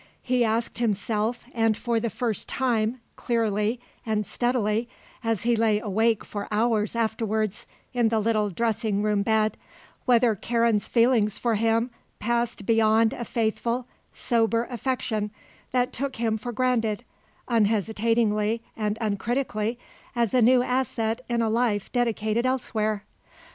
[0.23, 4.89] He asked himself, and for the first time clearly and steadily,
[5.23, 9.57] as he lay awake for hours afterwards in the little dressing room bed,
[10.07, 15.29] whether Karen's feelings for him passed beyond a faithful, sober affection
[15.71, 17.03] that took him for granted,
[17.47, 19.77] unhesitatingly and uncritically,
[20.15, 23.03] as a new asset in a life dedicated elsewhere.